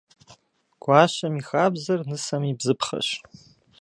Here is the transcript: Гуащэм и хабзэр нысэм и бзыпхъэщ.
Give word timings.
Гуащэм 0.81 1.33
и 1.41 1.43
хабзэр 1.49 1.99
нысэм 2.09 2.41
и 2.51 2.53
бзыпхъэщ. 2.57 3.07